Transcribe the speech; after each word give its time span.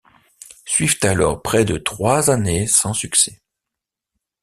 Suivent 0.65 0.97
alors 1.03 1.43
près 1.43 1.63
de 1.63 1.77
trois 1.77 2.31
années 2.31 2.65
sans 2.65 2.91
succès. 2.91 3.39